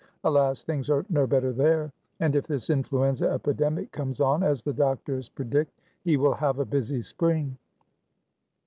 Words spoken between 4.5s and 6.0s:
the doctors predict,